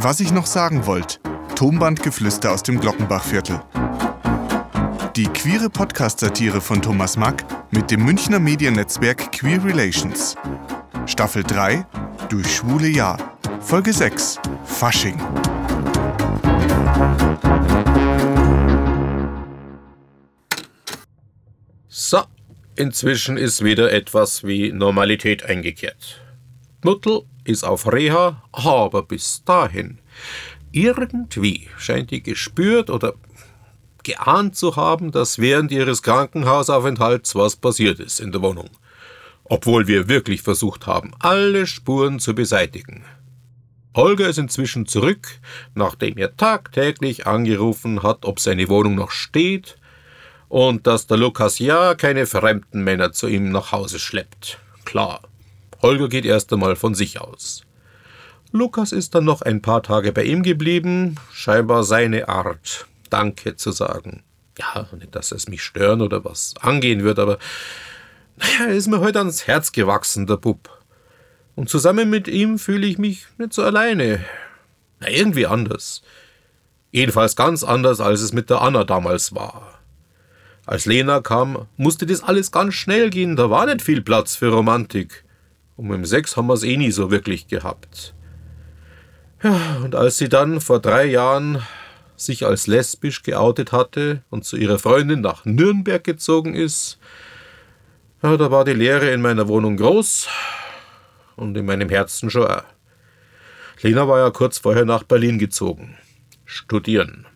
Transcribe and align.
Was 0.00 0.20
ich 0.20 0.30
noch 0.30 0.46
sagen 0.46 0.86
wollte. 0.86 1.18
Tonbandgeflüster 1.56 2.52
aus 2.52 2.62
dem 2.62 2.78
Glockenbachviertel. 2.78 3.60
Die 5.16 5.26
queere 5.26 5.68
Podcast-Satire 5.70 6.60
von 6.60 6.80
Thomas 6.80 7.16
Mack 7.16 7.44
mit 7.72 7.90
dem 7.90 8.04
Münchner 8.04 8.38
Mediennetzwerk 8.38 9.32
Queer 9.32 9.64
Relations. 9.64 10.36
Staffel 11.06 11.42
3 11.42 11.84
Durch 12.28 12.46
schwule 12.46 12.86
Jahr. 12.86 13.18
Folge 13.58 13.92
6 13.92 14.38
Fasching. 14.64 15.20
So, 21.88 22.22
inzwischen 22.76 23.36
ist 23.36 23.64
wieder 23.64 23.92
etwas 23.92 24.44
wie 24.44 24.70
Normalität 24.70 25.42
eingekehrt. 25.42 26.20
Muttel 26.84 27.22
ist 27.48 27.64
auf 27.64 27.90
Reha, 27.90 28.42
aber 28.52 29.02
bis 29.02 29.42
dahin. 29.44 29.98
Irgendwie 30.70 31.68
scheint 31.78 32.10
die 32.10 32.22
gespürt 32.22 32.90
oder 32.90 33.14
geahnt 34.04 34.56
zu 34.56 34.76
haben, 34.76 35.12
dass 35.12 35.38
während 35.38 35.72
ihres 35.72 36.02
Krankenhausaufenthalts 36.02 37.34
was 37.34 37.56
passiert 37.56 38.00
ist 38.00 38.20
in 38.20 38.32
der 38.32 38.42
Wohnung. 38.42 38.70
Obwohl 39.44 39.86
wir 39.86 40.08
wirklich 40.08 40.42
versucht 40.42 40.86
haben, 40.86 41.12
alle 41.18 41.66
Spuren 41.66 42.20
zu 42.20 42.34
beseitigen. 42.34 43.04
Holger 43.96 44.28
ist 44.28 44.38
inzwischen 44.38 44.86
zurück, 44.86 45.40
nachdem 45.74 46.18
er 46.18 46.36
tagtäglich 46.36 47.26
angerufen 47.26 48.02
hat, 48.02 48.24
ob 48.24 48.40
seine 48.40 48.68
Wohnung 48.68 48.94
noch 48.94 49.10
steht 49.10 49.78
und 50.48 50.86
dass 50.86 51.06
der 51.06 51.16
Lukas 51.16 51.58
ja 51.58 51.94
keine 51.94 52.26
fremden 52.26 52.84
Männer 52.84 53.12
zu 53.12 53.26
ihm 53.26 53.50
nach 53.50 53.72
Hause 53.72 53.98
schleppt. 53.98 54.58
Klar, 54.84 55.22
Holger 55.82 56.08
geht 56.08 56.24
erst 56.24 56.52
einmal 56.52 56.76
von 56.76 56.94
sich 56.94 57.20
aus. 57.20 57.62
Lukas 58.50 58.92
ist 58.92 59.14
dann 59.14 59.24
noch 59.24 59.42
ein 59.42 59.62
paar 59.62 59.82
Tage 59.82 60.12
bei 60.12 60.24
ihm 60.24 60.42
geblieben, 60.42 61.16
scheinbar 61.32 61.84
seine 61.84 62.28
Art, 62.28 62.86
Danke 63.10 63.56
zu 63.56 63.72
sagen. 63.72 64.22
Ja, 64.58 64.88
nicht, 64.98 65.14
dass 65.14 65.32
es 65.32 65.48
mich 65.48 65.62
stören 65.62 66.00
oder 66.00 66.24
was 66.24 66.54
angehen 66.60 67.04
wird, 67.04 67.18
aber 67.18 67.38
naja, 68.36 68.66
er 68.68 68.74
ist 68.74 68.88
mir 68.88 69.00
heute 69.00 69.18
ans 69.18 69.46
Herz 69.46 69.72
gewachsen, 69.72 70.26
der 70.26 70.36
Bub. 70.36 70.70
Und 71.54 71.68
zusammen 71.68 72.08
mit 72.08 72.28
ihm 72.28 72.58
fühle 72.58 72.86
ich 72.86 72.98
mich 72.98 73.26
nicht 73.36 73.52
so 73.52 73.62
alleine. 73.62 74.24
Na, 75.00 75.10
irgendwie 75.10 75.46
anders. 75.46 76.02
Jedenfalls 76.90 77.36
ganz 77.36 77.64
anders, 77.64 78.00
als 78.00 78.20
es 78.20 78.32
mit 78.32 78.48
der 78.48 78.62
Anna 78.62 78.84
damals 78.84 79.34
war. 79.34 79.78
Als 80.66 80.86
Lena 80.86 81.20
kam, 81.20 81.66
musste 81.76 82.06
das 82.06 82.22
alles 82.22 82.52
ganz 82.52 82.74
schnell 82.74 83.10
gehen, 83.10 83.36
da 83.36 83.50
war 83.50 83.66
nicht 83.66 83.82
viel 83.82 84.02
Platz 84.02 84.36
für 84.36 84.48
Romantik. 84.48 85.24
Und 85.78 85.86
mit 85.86 86.10
dem 86.10 86.24
haben 86.36 86.46
wir 86.48 86.54
es 86.54 86.64
eh 86.64 86.76
nie 86.76 86.90
so 86.90 87.12
wirklich 87.12 87.46
gehabt. 87.46 88.12
Ja, 89.44 89.76
und 89.84 89.94
als 89.94 90.18
sie 90.18 90.28
dann 90.28 90.60
vor 90.60 90.80
drei 90.80 91.04
Jahren 91.04 91.62
sich 92.16 92.44
als 92.44 92.66
lesbisch 92.66 93.22
geoutet 93.22 93.70
hatte 93.70 94.24
und 94.28 94.44
zu 94.44 94.56
ihrer 94.56 94.80
Freundin 94.80 95.20
nach 95.20 95.44
Nürnberg 95.44 96.02
gezogen 96.02 96.54
ist, 96.54 96.98
ja, 98.24 98.36
da 98.36 98.50
war 98.50 98.64
die 98.64 98.72
Leere 98.72 99.10
in 99.10 99.22
meiner 99.22 99.46
Wohnung 99.46 99.76
groß 99.76 100.26
und 101.36 101.56
in 101.56 101.66
meinem 101.66 101.88
Herzen 101.88 102.28
schon 102.28 102.48
auch. 102.48 102.64
Lena 103.80 104.08
war 104.08 104.18
ja 104.18 104.30
kurz 104.30 104.58
vorher 104.58 104.84
nach 104.84 105.04
Berlin 105.04 105.38
gezogen. 105.38 105.96
Studieren. 106.44 107.26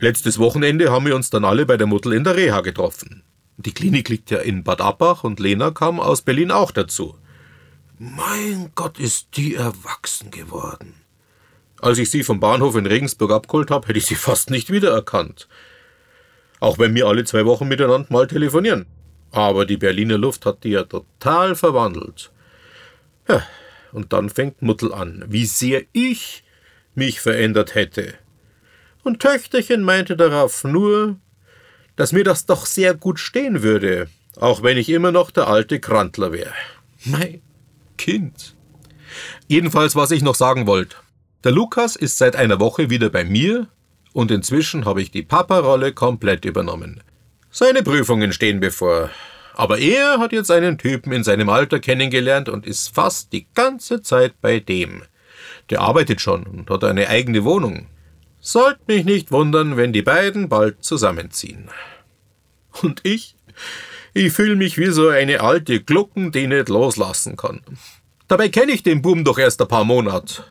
Letztes 0.00 0.40
Wochenende 0.40 0.90
haben 0.90 1.06
wir 1.06 1.14
uns 1.14 1.30
dann 1.30 1.44
alle 1.44 1.66
bei 1.66 1.76
der 1.76 1.86
Mutter 1.86 2.10
in 2.10 2.24
der 2.24 2.34
Reha 2.34 2.62
getroffen. 2.62 3.22
Die 3.58 3.72
Klinik 3.72 4.08
liegt 4.08 4.32
ja 4.32 4.38
in 4.38 4.64
Bad 4.64 4.80
Abbach 4.80 5.22
und 5.22 5.38
Lena 5.38 5.70
kam 5.70 6.00
aus 6.00 6.22
Berlin 6.22 6.50
auch 6.50 6.72
dazu. 6.72 7.14
Mein 7.98 8.70
Gott, 8.76 9.00
ist 9.00 9.36
die 9.36 9.56
erwachsen 9.56 10.30
geworden. 10.30 10.94
Als 11.80 11.98
ich 11.98 12.10
sie 12.10 12.22
vom 12.22 12.38
Bahnhof 12.38 12.76
in 12.76 12.86
Regensburg 12.86 13.32
abgeholt 13.32 13.70
habe, 13.72 13.88
hätte 13.88 13.98
ich 13.98 14.06
sie 14.06 14.14
fast 14.14 14.50
nicht 14.50 14.70
wiedererkannt. 14.70 15.48
Auch 16.60 16.78
wenn 16.78 16.94
wir 16.94 17.06
alle 17.06 17.24
zwei 17.24 17.44
Wochen 17.44 17.66
miteinander 17.66 18.06
mal 18.10 18.28
telefonieren. 18.28 18.86
Aber 19.32 19.66
die 19.66 19.76
Berliner 19.76 20.16
Luft 20.16 20.46
hat 20.46 20.64
die 20.64 20.70
ja 20.70 20.84
total 20.84 21.56
verwandelt. 21.56 22.30
Ja, 23.28 23.44
und 23.92 24.12
dann 24.12 24.30
fängt 24.30 24.62
Muttel 24.62 24.94
an, 24.94 25.24
wie 25.28 25.44
sehr 25.44 25.82
ich 25.92 26.44
mich 26.94 27.20
verändert 27.20 27.74
hätte. 27.74 28.14
Und 29.02 29.20
Töchterchen 29.20 29.82
meinte 29.82 30.16
darauf 30.16 30.64
nur, 30.64 31.16
dass 31.96 32.12
mir 32.12 32.24
das 32.24 32.46
doch 32.46 32.64
sehr 32.64 32.94
gut 32.94 33.18
stehen 33.18 33.62
würde, 33.62 34.08
auch 34.36 34.62
wenn 34.62 34.78
ich 34.78 34.88
immer 34.88 35.10
noch 35.10 35.30
der 35.30 35.48
alte 35.48 35.80
Krantler 35.80 36.32
wäre. 36.32 36.54
Mein 37.04 37.42
Kind. 38.08 38.56
Jedenfalls, 39.48 39.94
was 39.94 40.12
ich 40.12 40.22
noch 40.22 40.34
sagen 40.34 40.66
wollte. 40.66 40.96
Der 41.44 41.52
Lukas 41.52 41.94
ist 41.94 42.16
seit 42.16 42.36
einer 42.36 42.58
Woche 42.58 42.88
wieder 42.88 43.10
bei 43.10 43.22
mir 43.22 43.66
und 44.14 44.30
inzwischen 44.30 44.86
habe 44.86 45.02
ich 45.02 45.10
die 45.10 45.22
Papa-Rolle 45.22 45.92
komplett 45.92 46.46
übernommen. 46.46 47.02
Seine 47.50 47.82
Prüfungen 47.82 48.32
stehen 48.32 48.60
bevor. 48.60 49.10
Aber 49.52 49.78
er 49.78 50.20
hat 50.20 50.32
jetzt 50.32 50.50
einen 50.50 50.78
Typen 50.78 51.12
in 51.12 51.22
seinem 51.22 51.50
Alter 51.50 51.80
kennengelernt 51.80 52.48
und 52.48 52.66
ist 52.66 52.94
fast 52.94 53.30
die 53.34 53.46
ganze 53.54 54.00
Zeit 54.00 54.40
bei 54.40 54.58
dem. 54.58 55.02
Der 55.68 55.82
arbeitet 55.82 56.22
schon 56.22 56.44
und 56.44 56.70
hat 56.70 56.84
eine 56.84 57.08
eigene 57.10 57.44
Wohnung. 57.44 57.88
Sollt 58.40 58.88
mich 58.88 59.04
nicht 59.04 59.32
wundern, 59.32 59.76
wenn 59.76 59.92
die 59.92 60.00
beiden 60.00 60.48
bald 60.48 60.82
zusammenziehen. 60.82 61.68
Und 62.80 63.02
ich? 63.04 63.36
Ich 64.18 64.32
fühle 64.32 64.56
mich 64.56 64.78
wie 64.78 64.90
so 64.90 65.06
eine 65.10 65.42
alte 65.42 65.80
Glucken, 65.80 66.32
die 66.32 66.48
nicht 66.48 66.68
loslassen 66.68 67.36
kann. 67.36 67.60
Dabei 68.26 68.48
kenne 68.48 68.72
ich 68.72 68.82
den 68.82 69.00
Buben 69.00 69.22
doch 69.22 69.38
erst 69.38 69.62
ein 69.62 69.68
paar 69.68 69.84
Monate. 69.84 70.42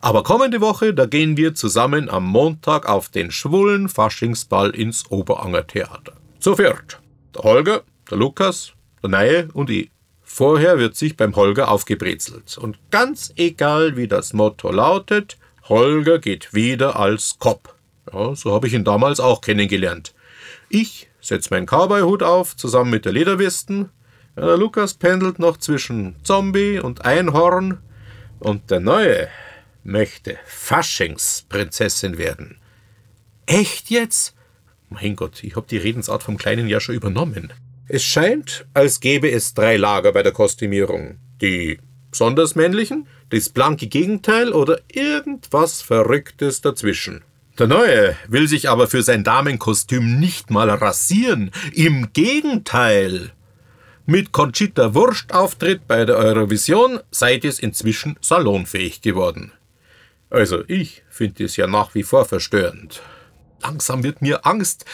Aber 0.00 0.22
kommende 0.22 0.60
Woche, 0.60 0.94
da 0.94 1.06
gehen 1.06 1.36
wir 1.36 1.56
zusammen 1.56 2.08
am 2.08 2.24
Montag 2.24 2.88
auf 2.88 3.08
den 3.08 3.32
schwulen 3.32 3.88
Faschingsball 3.88 4.70
ins 4.70 5.10
Oberanger 5.10 5.66
Theater. 5.66 6.12
Zu 6.38 6.54
viert. 6.54 7.00
Der 7.34 7.42
Holger, 7.42 7.82
der 8.08 8.16
Lukas, 8.16 8.74
der 9.02 9.10
Neue 9.10 9.48
und 9.54 9.70
ich. 9.70 9.90
Vorher 10.22 10.78
wird 10.78 10.94
sich 10.94 11.16
beim 11.16 11.34
Holger 11.34 11.68
aufgebrezelt. 11.68 12.58
Und 12.58 12.78
ganz 12.92 13.32
egal, 13.34 13.96
wie 13.96 14.06
das 14.06 14.34
Motto 14.34 14.70
lautet, 14.70 15.36
Holger 15.68 16.20
geht 16.20 16.54
wieder 16.54 16.94
als 16.94 17.40
Cop. 17.40 17.74
Ja, 18.12 18.36
so 18.36 18.54
habe 18.54 18.68
ich 18.68 18.72
ihn 18.72 18.84
damals 18.84 19.18
auch 19.18 19.40
kennengelernt. 19.40 20.14
Ich 20.68 21.09
setze 21.20 21.50
meinen 21.50 21.66
Cowboy-Hut 21.66 22.22
auf, 22.22 22.56
zusammen 22.56 22.90
mit 22.90 23.04
der 23.04 23.12
Lederwesten. 23.12 23.90
Ja, 24.36 24.46
der 24.46 24.56
Lukas 24.56 24.94
pendelt 24.94 25.38
noch 25.38 25.56
zwischen 25.56 26.16
Zombie 26.22 26.78
und 26.78 27.04
Einhorn. 27.04 27.78
Und 28.38 28.70
der 28.70 28.80
Neue 28.80 29.28
möchte 29.82 30.38
Faschingsprinzessin 30.46 32.18
werden. 32.18 32.58
Echt 33.46 33.90
jetzt? 33.90 34.34
Mein 34.88 35.16
Gott, 35.16 35.42
ich 35.44 35.56
habe 35.56 35.66
die 35.68 35.76
Redensart 35.76 36.22
vom 36.22 36.36
Kleinen 36.36 36.68
ja 36.68 36.80
schon 36.80 36.94
übernommen. 36.94 37.52
Es 37.88 38.02
scheint, 38.04 38.66
als 38.72 39.00
gäbe 39.00 39.30
es 39.30 39.54
drei 39.54 39.76
Lager 39.76 40.12
bei 40.12 40.22
der 40.22 40.32
Kostümierung. 40.32 41.18
Die 41.40 41.78
besonders 42.10 42.54
männlichen, 42.54 43.08
das 43.30 43.48
blanke 43.48 43.86
Gegenteil 43.86 44.52
oder 44.52 44.80
irgendwas 44.92 45.82
Verrücktes 45.82 46.60
dazwischen. 46.60 47.22
Der 47.60 47.66
Neue 47.66 48.16
will 48.26 48.48
sich 48.48 48.70
aber 48.70 48.86
für 48.86 49.02
sein 49.02 49.22
Damenkostüm 49.22 50.18
nicht 50.18 50.50
mal 50.50 50.70
rasieren. 50.70 51.50
Im 51.74 52.10
Gegenteil. 52.14 53.32
Mit 54.06 54.32
Conchita 54.32 54.94
Wurst 54.94 55.34
Auftritt 55.34 55.86
bei 55.86 56.06
der 56.06 56.16
Eurovision 56.16 57.00
seid 57.10 57.44
es 57.44 57.58
inzwischen 57.58 58.16
salonfähig 58.22 59.02
geworden. 59.02 59.52
Also 60.30 60.64
ich 60.68 61.02
finde 61.10 61.44
es 61.44 61.56
ja 61.56 61.66
nach 61.66 61.94
wie 61.94 62.02
vor 62.02 62.24
verstörend. 62.24 63.02
Langsam 63.62 64.04
wird 64.04 64.22
mir 64.22 64.46
Angst, 64.46 64.86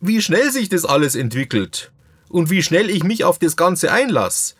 wie 0.00 0.20
schnell 0.20 0.50
sich 0.50 0.68
das 0.68 0.84
alles 0.84 1.14
entwickelt 1.14 1.92
und 2.28 2.50
wie 2.50 2.64
schnell 2.64 2.90
ich 2.90 3.04
mich 3.04 3.22
auf 3.22 3.38
das 3.38 3.56
Ganze 3.56 3.92
einlasse. 3.92 4.56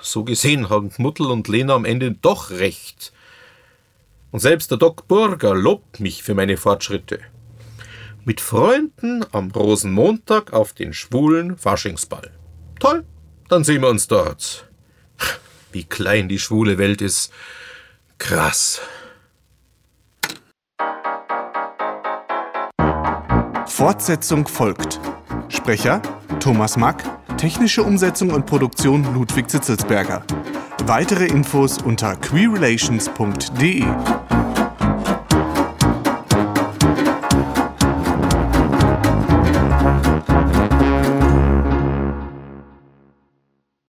So 0.00 0.24
gesehen 0.24 0.70
haben 0.70 0.90
Muttel 0.96 1.26
und 1.26 1.48
Lena 1.48 1.74
am 1.74 1.84
Ende 1.84 2.12
doch 2.12 2.48
recht. 2.48 3.12
Und 4.30 4.40
selbst 4.40 4.70
der 4.70 4.78
Doc 4.78 5.08
Burger 5.08 5.54
lobt 5.54 6.00
mich 6.00 6.22
für 6.22 6.34
meine 6.34 6.56
Fortschritte. 6.56 7.20
Mit 8.24 8.40
Freunden 8.40 9.24
am 9.32 9.50
Rosenmontag 9.50 10.52
auf 10.52 10.72
den 10.72 10.92
schwulen 10.92 11.56
Faschingsball. 11.56 12.30
Toll, 12.78 13.04
dann 13.48 13.64
sehen 13.64 13.82
wir 13.82 13.88
uns 13.88 14.06
dort. 14.06 14.68
Wie 15.72 15.84
klein 15.84 16.28
die 16.28 16.38
schwule 16.38 16.78
Welt 16.78 17.02
ist. 17.02 17.32
Krass. 18.18 18.80
Fortsetzung 23.66 24.46
folgt. 24.46 25.00
Sprecher 25.48 26.02
Thomas 26.38 26.76
Mack 26.76 27.02
Technische 27.40 27.82
Umsetzung 27.82 28.32
und 28.32 28.44
Produktion 28.44 29.14
Ludwig 29.14 29.48
Zitzelsberger. 29.48 30.22
Weitere 30.86 31.26
Infos 31.26 31.78
unter 31.78 32.16
queerrelations.de. 32.16 34.29